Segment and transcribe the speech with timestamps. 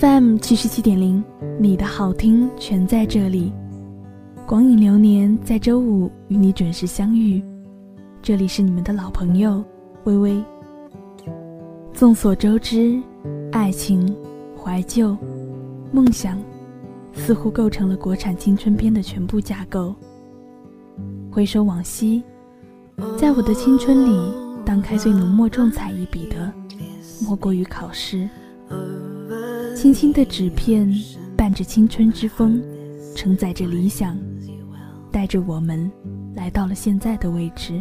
[0.00, 1.22] FM 七十七点零，
[1.58, 3.52] 你的好听全在这里。
[4.46, 7.44] 光影流年在周五与你准时相遇，
[8.22, 9.62] 这里是你们的老朋友
[10.04, 10.42] 微微。
[11.92, 12.98] 众所周知，
[13.52, 14.16] 爱情、
[14.56, 15.14] 怀旧、
[15.92, 16.38] 梦想，
[17.12, 19.94] 似乎构成了国产青春片的全部架构。
[21.30, 22.22] 回首往昔，
[23.18, 24.32] 在我的青春里，
[24.64, 26.50] 荡开最浓墨重彩一笔的，
[27.22, 28.26] 莫过于考试。
[29.80, 30.94] 轻轻的纸片，
[31.34, 32.62] 伴着青春之风，
[33.16, 34.14] 承载着理想，
[35.10, 35.90] 带着我们，
[36.34, 37.80] 来到了现在的位置。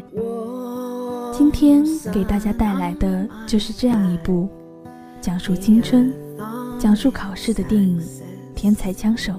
[1.33, 1.83] 今天
[2.14, 4.47] 给大家带来的就是这样一部
[5.20, 6.09] 讲述青春、
[6.80, 8.00] 讲述考试的电影
[8.55, 9.33] 《天才枪手》。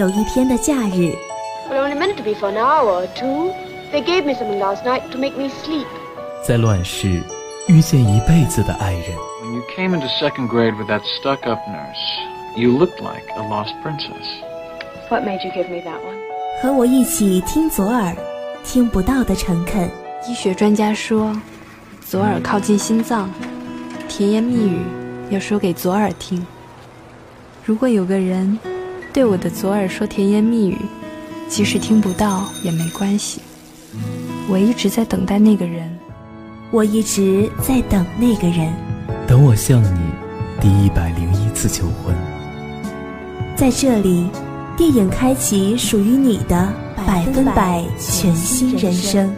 [0.00, 1.14] 有一天的假日。
[3.92, 5.84] They gave me something last night to make me sleep.
[6.42, 7.20] 在乱世，
[7.68, 9.02] 遇见一辈子的爱人。
[9.42, 14.24] When you came into second grade with that stuck-up nurse, you looked like a lost princess.
[15.10, 16.16] What made you give me that one?
[16.62, 18.16] 和我一起听左耳，
[18.64, 19.90] 听不到的诚恳。
[20.26, 21.36] 医学专家说，
[22.06, 23.28] 左耳靠近心脏，
[24.08, 24.78] 甜言蜜语
[25.28, 26.46] 要说给左耳听。
[27.64, 28.58] 如果有个人
[29.12, 30.76] 对我的左耳说甜言蜜语，
[31.48, 33.40] 即使听不到也没关系。
[34.48, 35.90] 我一直在等待那个人，
[36.70, 38.72] 我一直在等那个人，
[39.26, 40.00] 等我向你
[40.60, 42.14] 第一百零一次求婚。
[43.56, 44.28] 在这里，
[44.76, 46.72] 电影开启属于你的
[47.06, 49.28] 百分百全新人生。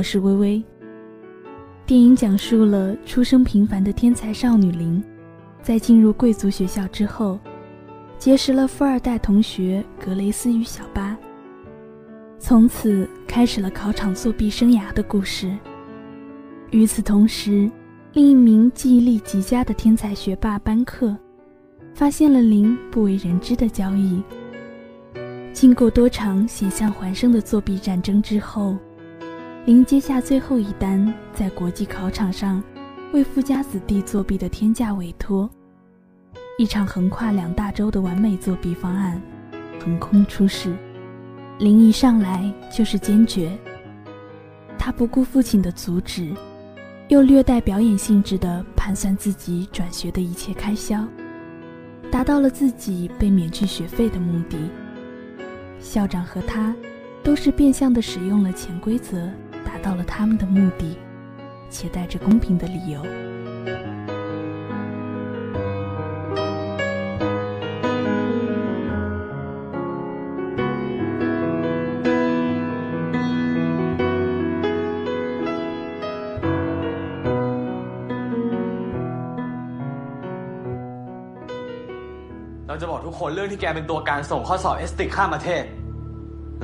[0.00, 0.62] 我是微微。
[1.84, 5.04] 电影讲述了出生平凡的天才少女林，
[5.62, 7.38] 在进入贵族学校之后，
[8.16, 11.14] 结识了富二代同学格雷斯与小巴，
[12.38, 15.54] 从此开始了考场作弊生涯的故事。
[16.70, 17.70] 与此同时，
[18.14, 21.14] 另一名记忆力极佳的天才学霸班克，
[21.92, 24.22] 发现了林不为人知的交易。
[25.52, 28.78] 经过多场险象环生的作弊战争之后。
[29.66, 32.62] 林接下最后一单，在国际考场上
[33.12, 35.48] 为富家子弟作弊的天价委托，
[36.58, 39.20] 一场横跨两大洲的完美作弊方案
[39.78, 40.74] 横空出世。
[41.58, 43.56] 林一上来就是坚决，
[44.78, 46.34] 他不顾父亲的阻止，
[47.08, 51.06] 又略带表演性质的盘算自己转学的一切开销，
[52.10, 54.56] 达到了自己被免去学费的目的。
[55.78, 56.74] 校长和他
[57.22, 59.30] 都是变相的使用了潜规则。
[59.79, 60.97] 达到了他们的目的，
[61.69, 62.99] 且带着公平的理由。
[82.67, 85.63] เราจะบอกทุกคนเรื่องที่แกเป็นตัวการส่งข้อสอบเอสติกข้ามประเทศ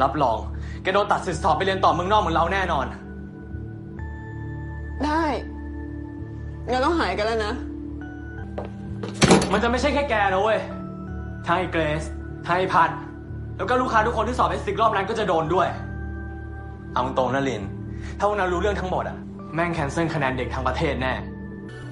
[0.02, 0.38] รับรอง
[0.84, 2.86] แกโดนตัดสิทธิ์สอบไปเรียนต่อเมืองนอกเหมือนเราแน่นอน
[6.71, 7.55] งั้นต้องหายกันแล้วนะ
[9.53, 10.59] มันจะไม่ใช่แค่แกนะเว้ย
[11.47, 12.05] ทั้งไอ้เกรซ
[12.47, 12.91] ทั้งไอ้พัด
[13.57, 15.69] แล้วก็ลูกค้าทุกคนที่สอบเอสติกรอบนั้นก็จะโดนด้วย
[16.93, 17.63] เอาตรงนะลิน
[18.19, 19.17] ถ้าพวกนั้นรู้เรื่องทั้งหมดอะ
[19.55, 21.13] แม่งแคนเซิลคะแนนเด็กทั้งประเทศแน่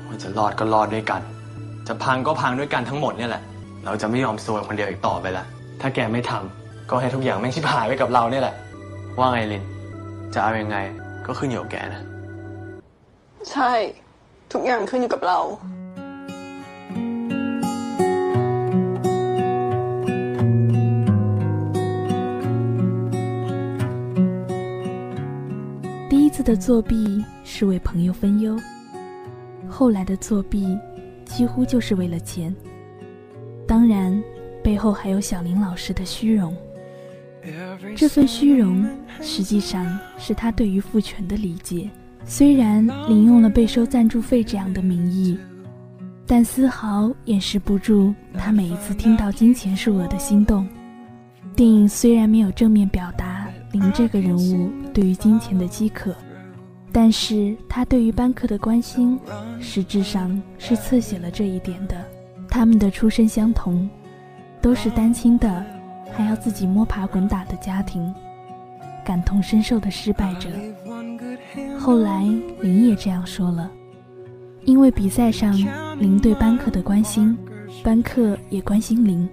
[0.06, 1.20] ว่าจะรอดก็รอดด้วยกัน
[1.88, 3.42] จะพังก็พังด้วยกันทั้งหมดเนี่ยแหละ
[3.84, 5.44] เราจะไม่ยอมซวยคนเดียวอีกต่อไปละ
[5.80, 8.54] ถ้าแกไม่ทำก็ให้ทุกอย่างแม่งชิบหายไปกับเราเนี่ยแหละ
[9.18, 9.62] ว่าไงลิน
[10.34, 10.76] จะเอายังไง
[11.26, 12.02] ก็ขึ้นอยู่กับแกนะ
[13.52, 13.72] ใช่
[14.53, 15.39] ทุกอย่างขึ้นอยู่กับเรา
[26.09, 28.57] 第一次的作弊是为朋友分忧，
[29.67, 30.77] 后来的作弊
[31.25, 32.55] 几乎就是为了钱。
[33.67, 34.23] 当然，
[34.63, 36.55] 背后还有小林老师的虚荣。
[37.95, 38.87] 这份虚荣
[39.21, 41.89] 实际上是他对于父权的理解。
[42.26, 45.38] 虽然领用了被收赞助费这样的名义，
[46.26, 50.66] 但丝毫掩饰不住他每一次听到金钱数额的心动。
[51.54, 56.14] 电影虽然没有正面表达林这个人物对于金钱的饥渴，
[56.90, 59.18] 但是他对于班克的关心，
[59.60, 61.96] 实质上是侧写了这一点的。
[62.48, 63.88] 他们的出身相同，
[64.60, 65.64] 都是单亲的，
[66.12, 68.12] 还要自己摸爬滚打的家庭，
[69.04, 70.48] 感同身受的失败者。
[71.78, 72.24] 后来
[72.60, 73.70] 林也这样说了，
[74.64, 75.54] 因为比赛上
[75.98, 77.36] 林对班克的关心，
[77.82, 79.28] 班克也关心林，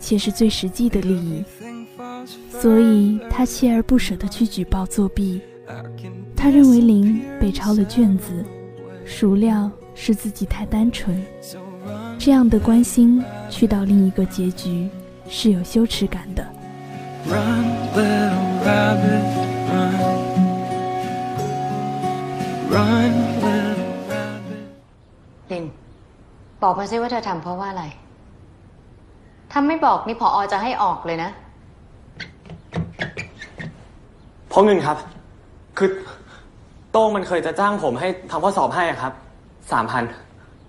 [0.00, 1.44] 且是最实际的利益，
[2.50, 5.40] 所以他锲而不舍地去举报作弊。
[6.34, 8.44] 他认为林被抄了卷子，
[9.04, 11.22] 孰料是自己太单纯。
[12.18, 14.88] 这样的关心去到另一个结局
[15.28, 16.46] 是有羞耻感的。
[18.68, 19.24] Rabbit,
[19.70, 19.94] run.
[22.74, 23.12] Run,
[23.42, 24.62] little rabbit.
[25.52, 25.64] ลิน
[26.62, 27.84] บอกมาซิว่าเธอทำเพราะว่าอะไร
[29.50, 31.30] ถ้าไม่บอกนี่พออจะให้ออกเลยนะ
[34.48, 34.96] เพราะเงินครับ
[35.78, 35.90] คือ
[36.92, 39.12] โต้งมันเคยจะจ้างผมให้ทำข้อสอบให้อะครับ
[39.72, 40.04] สามพัน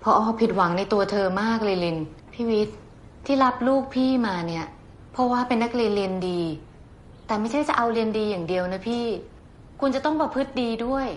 [0.03, 1.97] พออผิดหวังในตัวเธอมากเลยลิน
[2.33, 2.77] พี่วิทย์
[3.25, 4.65] ที่รับลูกพี่มาเนี่ย
[5.11, 6.41] เพราะว่าเป็นนักเรียนเรียนดี
[7.29, 9.05] แต่ไม่ใช่จะเอาเรียนดีอย่างเดียวนะพี่
[9.81, 11.07] คุณจะต้องประพฤติดีด้วย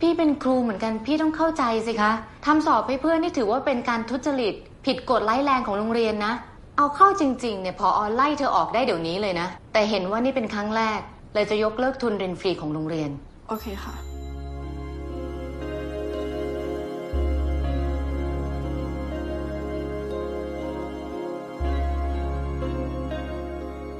[0.00, 2.12] พี่เป็นครูเหมือนกัน พี่ต้องเข้าใจสิคะ
[2.46, 4.54] ทำสอบให้เพื่อนนี่ถือว่าเป็นการทุจริต
[4.86, 6.32] ผิดกฎไล่แรงของโรงเรียนนะ
[6.76, 11.00] เอาเข้าจริง ๆ เนี่ยพออไล่เธอออกได้เดี๋ยวนี้เลยนะ แต่เห็นว่านี่เป็นครั้งแรก
[11.34, 13.10] เลยจะยกเลิกทุนเรียนฟรีของโรงเรียน
[13.48, 14.15] โอเคค่ะ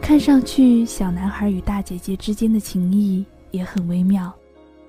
[0.07, 4.33] 看上去，小男孩与大姐姐之间的情谊也很微妙。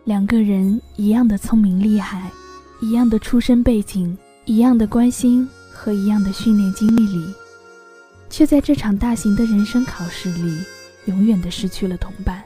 [0.03, 2.29] 两个人一样的聪明厉害，
[2.81, 4.15] 一样的出身背景，
[4.45, 7.33] 一样的关心和一样的训练经历里，
[8.29, 10.55] 却在这场大型的人生考试里，
[11.05, 12.43] 永远的失去了同伴。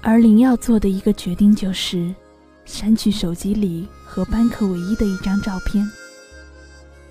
[0.00, 2.14] 而林要做的一个决定就是，
[2.64, 5.86] 删去手机里和班克唯一的一张照片。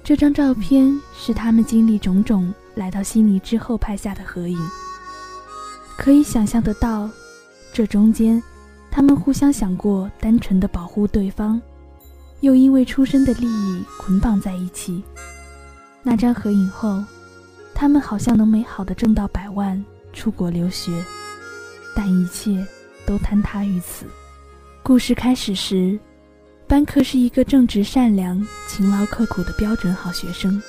[0.03, 4.57] 这张照片是他们经历种种来到悉尼之后拍下的合影。
[5.97, 7.09] 可以想象得到，
[7.73, 8.41] 这中间，
[8.89, 11.59] 他们互相想过单纯的保护对方，
[12.41, 15.03] 又因为出身的利益捆绑在一起。
[16.03, 17.03] 那张合影后，
[17.73, 21.03] 他们好像能美好的挣到百万，出国留学，
[21.95, 22.65] 但一切
[23.05, 24.05] 都坍塌于此。
[24.83, 25.99] 故事开始时，
[26.67, 30.61] 班克是一个正直善良、勤劳刻苦的标准好学生。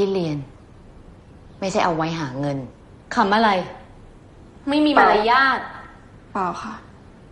[0.00, 0.38] ที่เรียน
[1.60, 2.58] ไม่ใช่เอาไว้หาเงิน
[3.14, 3.50] คำอะไร
[4.68, 5.58] ไม่มีมารยาท
[6.32, 6.74] เปล่าค่ะ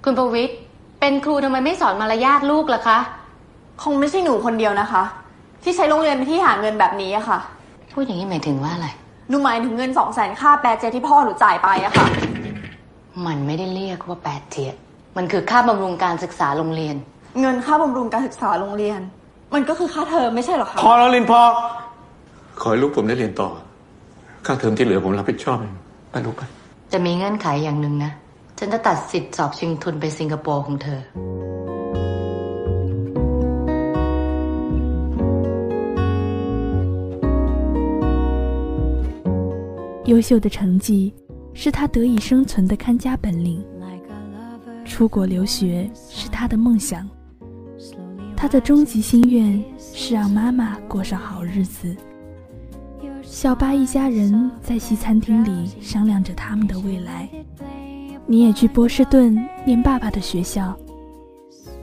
[0.04, 0.58] คุณประวิทย์
[1.00, 2.98] เป็นครูทำไมไม่สอนมารยาทลูกล่ะคะ
[3.82, 5.02] คงไม่ใช่หนูคนเดียวนะคะ
[5.62, 7.38] ที่ใช้โรงเรียนเป็นที่หาเงินแบบนี้อะค่ะ
[7.92, 8.88] พูดอย่างนี้หมายถึงว่าอะไร
[9.28, 12.06] หนูหมายถึงเงินสองแสนค่าแปรเจที่พ่อหนูจ่ายไปอะค่ะ
[13.26, 14.74] มันไม่ได้เรียกว่าแปดเจียด
[15.16, 16.96] มันคือค่าบำรุงการศึกษาโรงเรียน
[17.40, 19.00] เงินค่าบำรุงการศึกษาโรงเรียน
[19.54, 21.40] มันก็คือค่าเทอมไม่ใช่เหรอคะ พอแล้วลินพอ
[22.59, 23.49] ขอให้ลูกผมได้เรียนต่อ
[24.45, 25.75] ค่าเทอมที่เหลือผมรับผิดชอบเอง
[26.11, 26.41] ไปลูกไป
[26.93, 28.11] จะมีเงื่อนไขอย่างหนึ่งนะ
[28.57, 31.01] ฉันจะตัดสิทธิ์สอบชิงทุนไปสิงคโปร์ของเธอ
[40.11, 41.13] 优秀的成绩
[41.53, 43.63] 是他得以生存的看家本领，
[44.85, 47.07] 出国留学是他的梦想，
[48.35, 51.95] 他的终极心愿是让妈妈过上好日子。
[53.40, 57.28] 小巴一家人在西餐厅里商量着他们的未来。
[58.26, 59.32] 你也去波士顿
[59.64, 60.76] 念爸爸的学校，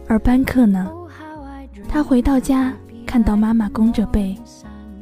[0.05, 0.91] 而班克呢？
[1.88, 2.74] 他回到家，
[3.05, 4.35] 看到妈妈弓着背，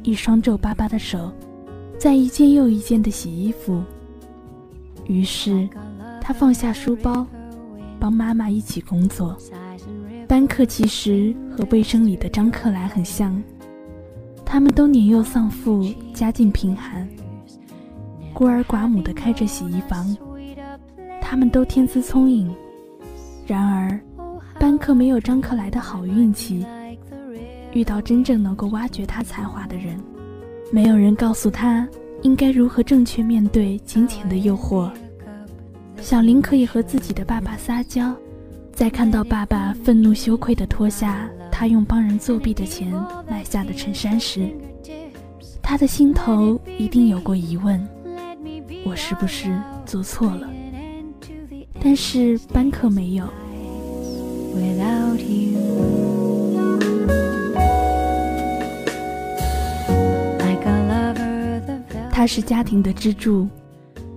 [0.04, 1.32] 一双皱巴巴的手，
[1.98, 3.82] 在一件又一件的洗衣服。
[5.08, 5.68] 于是，
[6.20, 7.26] 他放下书包，
[7.98, 9.36] 帮妈妈一起工作。
[10.28, 13.42] 班克其实和卫生里的张克莱很像。
[14.54, 17.08] 他们都年幼丧父，家境贫寒，
[18.32, 20.16] 孤儿寡母的开着洗衣房。
[21.20, 22.54] 他们都天资聪颖，
[23.48, 24.00] 然而
[24.60, 26.64] 班克没有张克莱的好运气，
[27.72, 29.98] 遇到真正能够挖掘他才华的人。
[30.70, 31.88] 没有人告诉他
[32.22, 34.88] 应该如何正确面对金钱的诱惑。
[36.00, 38.14] 小林可以和自己的爸爸撒娇，
[38.72, 41.28] 在看到爸爸愤怒羞愧的脱下。
[41.56, 42.92] 他用帮人作弊的钱
[43.30, 44.50] 买下的衬衫时，
[45.62, 47.80] 他的心头一定有过疑问：
[48.84, 49.56] 我是不是
[49.86, 50.50] 做错了？
[51.80, 53.24] 但是班克没有。
[62.10, 63.46] 他是家庭的支柱，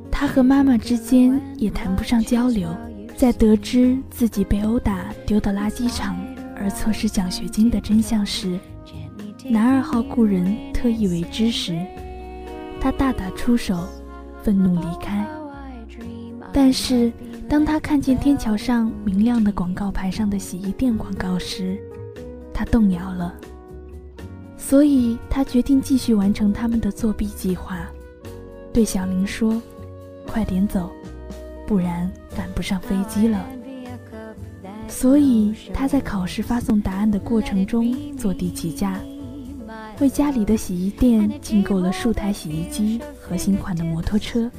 [0.10, 2.68] 他和妈妈之间也谈不上交流。
[3.16, 6.27] 在得知自己被殴打丢到垃圾场。
[6.60, 8.60] 而错失奖学金的真相时，
[9.50, 11.80] 男二号故人特意为之时，
[12.82, 13.88] 他大打出手，
[14.44, 15.26] 愤怒离开。
[16.52, 17.12] 但是，
[17.48, 21.78] 当他看见天桥上明亮的广告牌上的洗衣店广告时，
[22.54, 23.34] 他动摇了。
[24.58, 27.88] 所以他决定继续完成他们的作弊计划，
[28.74, 29.62] 对小林说
[30.28, 30.92] ：“快点走，
[31.66, 33.48] 不然赶不上飞机了。”
[34.88, 39.00] 所以他在考试发送答案的过程中坐地起价，
[40.00, 44.50] 为家里的洗衣店进购了数台洗衣机和新款的摩托车，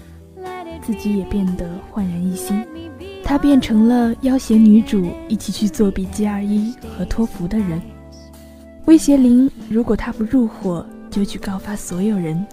[0.82, 2.64] 自己也变得焕然一新。
[3.24, 7.80] 他变成了要挟女主一起去作弊 GRE 和托福的人，
[8.86, 12.46] 威胁林如果他不入伙，就去告发所有人。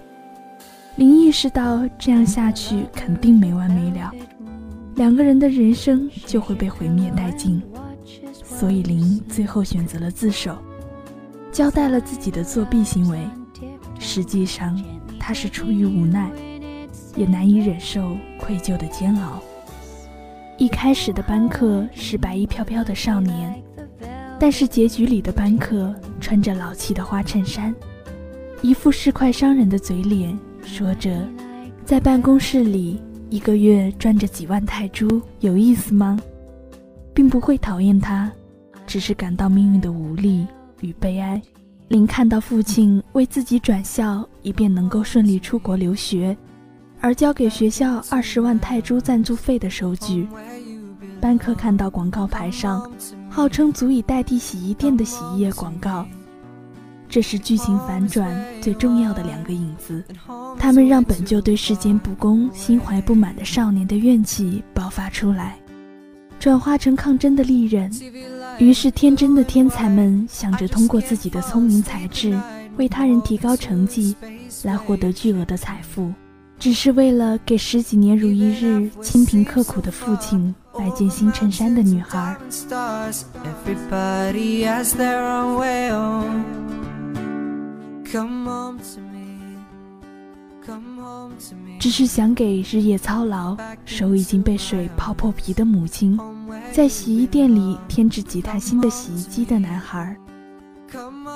[0.97, 4.11] 林意识到这样下去肯定没完没了。
[4.95, 7.61] 两个人的人生就会被毁灭殆尽，
[8.31, 10.57] 所以林最后选择了自首，
[11.51, 13.19] 交代了自己的作弊行为。
[13.99, 14.81] 实际上，
[15.19, 16.31] 他是出于无奈，
[17.15, 19.41] 也难以忍受愧疚的煎熬。
[20.57, 23.61] 一开始的班克是白衣飘飘的少年，
[24.39, 27.75] 但是结局里的班克穿着老气的花衬衫，
[28.61, 31.27] 一副市侩商人的嘴脸，说着，
[31.83, 33.01] 在办公室里。
[33.35, 36.17] 一个月赚着几万泰铢，有意思吗？
[37.13, 38.31] 并不会讨厌他，
[38.87, 40.47] 只是感到命运的无力
[40.79, 41.41] 与悲哀。
[41.89, 46.35] 林看到父亲为自己转校，以便能够顺利出国留学，
[47.01, 50.25] 而交给学校二十万泰铢赞助费的收据。
[51.19, 52.89] 班克看到广告牌上
[53.29, 56.07] 号称足以代替洗衣店的洗衣液广告。
[57.15, 58.29] 这是剧情反转
[58.59, 60.03] 最重要的两个影子，
[60.59, 65.57] 他们让本就对世间不公心怀不满的少年的怨气爆发出来，
[66.41, 67.89] 转化成抗争的利刃。
[68.59, 72.37] 于是，天真的天才们想着通过自己的聪明才智
[72.75, 74.13] 为他人提高成绩，
[74.63, 76.11] 来获得巨额的财富，
[76.59, 82.35] 只是为了给十几年如一日清贫刻苦的父亲买件新衬衫的女孩。
[91.79, 96.19] 只是想给日夜操劳、手已经被水泡破皮的母亲，
[96.71, 100.15] 在洗衣店里添置几台新的洗衣机的男孩。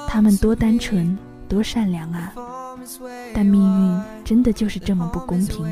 [0.07, 2.33] 他们多单纯、多善良啊！
[3.33, 5.65] 但命运真的就是这么不公平。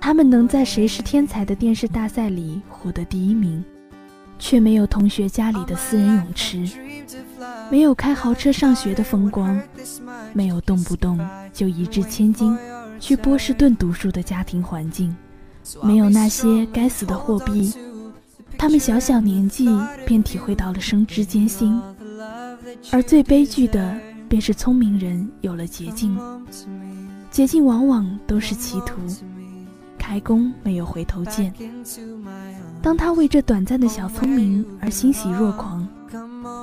[0.00, 3.64] 他们能在《谁是天才》的电视大赛里获得第一名，
[4.38, 6.68] 却没有同学家里的私人泳池。
[7.70, 9.60] 没有开豪车上学的风光，
[10.32, 11.18] 没有动不动
[11.52, 12.56] 就一掷千金
[13.00, 15.14] 去波士顿读书的家庭环境，
[15.82, 17.72] 没有那些该死的货币，
[18.56, 19.68] 他们小小年纪
[20.06, 21.80] 便体会到了生之艰辛。
[22.92, 26.18] 而最悲剧的，便是聪明人有了捷径，
[27.30, 29.00] 捷径往往都是歧途，
[29.98, 31.52] 开弓没有回头箭。
[32.82, 35.83] 当他为这短暂的小聪明而欣喜若狂。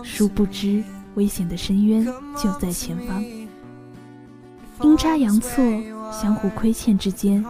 [0.04, 0.84] 殊不知，
[1.16, 2.06] 危险的深渊
[2.36, 3.24] 就在前方。
[4.84, 5.64] 阴差阳错、
[6.12, 7.44] 相互亏欠之间，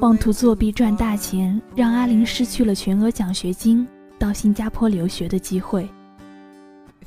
[0.00, 3.86] 妄图作弊赚大钱，让阿林失去了全额奖学金
[4.18, 5.88] 到新加坡留学的机会。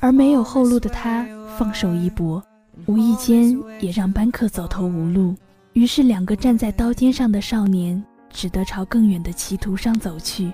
[0.00, 1.26] 而没有后路的他
[1.56, 2.42] 放手一搏，
[2.86, 5.34] 无意间也让班克走投无路。
[5.74, 10.52] 于是，两个站在刀尖上的少年只得朝更远的歧途上走去。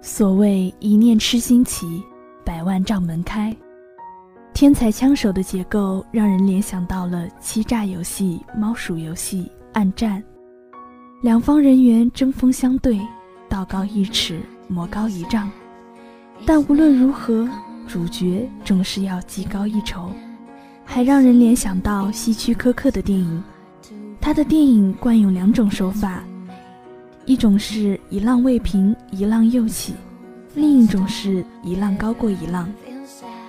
[0.00, 2.02] 所谓一念痴心起，
[2.46, 3.54] 百万丈门开。
[4.54, 10.22] 天才枪手的结构让人联想到了欺诈游戏、猫鼠游戏、暗战。
[11.22, 13.00] 两方人员针锋相对，
[13.48, 15.50] 道高一尺，魔高一丈。
[16.46, 17.48] 但无论如何，
[17.88, 20.10] 主角总是要技高一筹，
[20.84, 23.42] 还让人联想到希区柯克的电影。
[24.20, 26.22] 他的电影惯用两种手法，
[27.26, 29.94] 一种是一浪未平一浪又起，
[30.56, 32.68] 另一种是一浪高过一浪。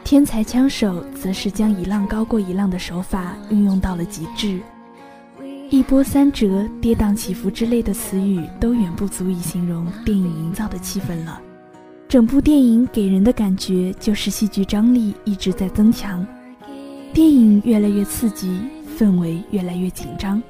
[0.04, 4.60] 天才枪手则是将一浪高过一浪的手法运用到了极致，
[5.70, 11.42] 一波三折、跌宕起伏之类的词语都远不足以形容电影营造的气氛了。
[12.08, 16.26] 整部电影给人的感觉就是戏剧张力一直在增强，
[17.14, 18.62] 电影越来越刺激，
[18.98, 20.42] 氛围越来越紧张。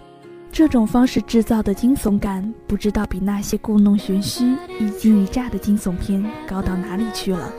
[0.57, 7.53] 这种方式制造的惊悚感，不知道比那些故弄玄虚、一惊一乍的惊悚片高到哪里去了。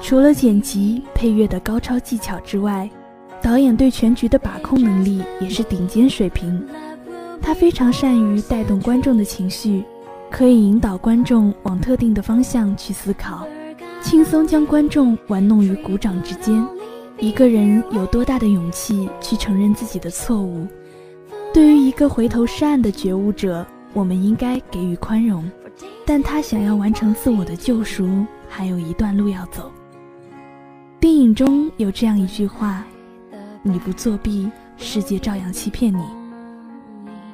[0.00, 2.90] 除了剪辑、配乐的高超技巧之外，
[3.40, 6.60] 导演对全局的把控能力也是顶尖水平。
[7.40, 9.84] 他非常善于带动观众的情绪，
[10.28, 13.46] 可以引导观众往特定的方向去思考，
[14.00, 16.66] 轻松将观众玩弄于股掌之间。
[17.20, 20.66] 一个人有多大的勇气去承认自己的错误？
[21.52, 25.44] 对于一个回头是岸的觉悟者，我们应该给予宽容，
[26.06, 29.70] 但他想要完成自我的救赎，还有一段路要走。
[30.98, 32.82] 电影中有这样一句话
[33.62, 36.02] ：“你不作弊，世界照样欺骗你。”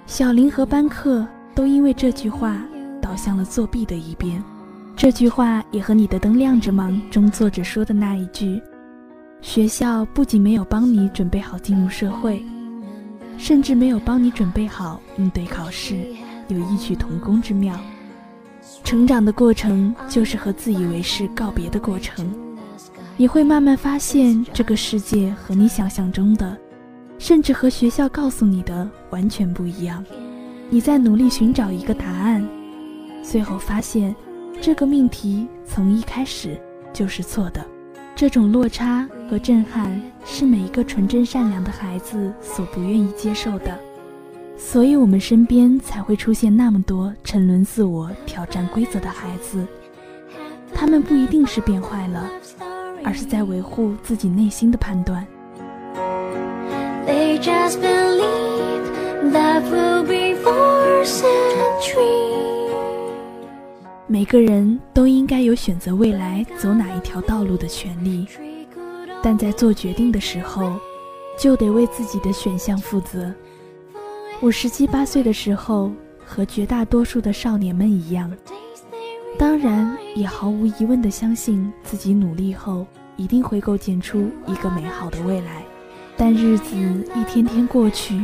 [0.05, 2.61] 小林和班克都因为这句话
[3.01, 4.43] 倒向了作弊的一边。
[4.97, 8.61] 这句话也和《你的灯亮着吗》中作者说的那一句
[9.41, 12.42] ：“学校不仅没有帮你准备好进入社会，
[13.38, 16.05] 甚至没有帮你准备好应对考试”
[16.48, 17.79] 有异曲同工之妙。
[18.85, 22.31] 成长的过程就是和自以为是告别的过程。
[23.16, 26.57] 你会慢慢发现，这个世界和你想象中的，
[27.18, 30.05] 甚至和学校告诉你的完全不一样。
[30.70, 32.46] 你在努力寻找一个答案，
[33.22, 34.14] 最后发现，
[34.61, 36.61] 这个命题从一开始
[36.92, 37.66] 就是错的。
[38.18, 43.78] 这种落差和震撼，是每一个纯真善良的孩子所不愿意接受的。
[44.57, 49.64] 所以，我们身边才会出现那么多沉沦自我、挑战规则的孩子。
[50.74, 52.28] 他们不一定是变坏了。
[53.04, 55.24] 而是在维护自己内心的判断。
[64.11, 68.27] 每个人都应该有选择未来走哪一条道路的权利，
[69.23, 70.73] 但在做决定的时候，
[71.38, 73.31] 就得为自己的选项负责。
[74.40, 75.92] 我十七八岁的时候，
[76.25, 78.33] 和绝大多数的少年们一样。
[79.38, 82.87] 当然，也毫无疑问地相信自己努力后
[83.18, 85.62] 一定会构建出一个美好的未来。
[86.16, 86.75] 但日子
[87.14, 88.18] 一天天过去，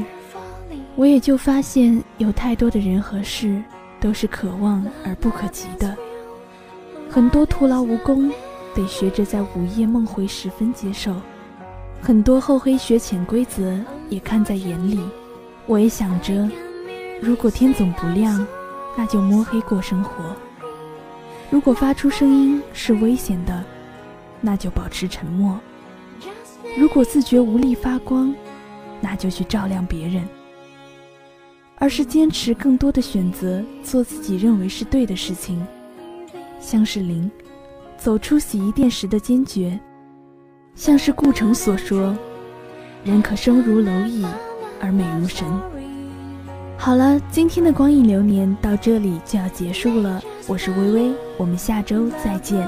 [0.96, 3.62] 我也就发现有太多的人和事
[4.04, 5.96] 都是可望而不可及的，
[7.08, 8.30] 很多徒劳无功，
[8.74, 11.14] 得学着在午夜梦回时分接受；
[12.02, 15.00] 很多厚黑学潜规则也看在眼里。
[15.64, 16.46] 我也想着，
[17.18, 18.46] 如果天总不亮，
[18.94, 20.36] 那就摸黑过生活。
[21.48, 23.64] 如果发出声音是危险的，
[24.42, 25.58] 那就保持沉默；
[26.76, 28.34] 如果自觉无力发光，
[29.00, 30.28] 那就去照亮别人。
[31.78, 35.64] 而是坚持更多的选择，做自己认为是对的事情。
[36.60, 37.30] 像是林，
[37.98, 39.78] 走出洗衣店时的坚决；
[40.74, 42.16] 像是顾城所说
[43.04, 44.24] ：“人可生如蝼蚁，
[44.80, 45.46] 而美如神。”
[46.78, 50.22] 好了，今天的光影流年到这里就要结束了。
[50.46, 52.66] 我是微微，我们下周再见。